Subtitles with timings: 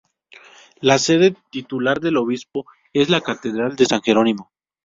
[0.79, 4.49] La sede titular del obispo es la Catedral de San Jerónimo.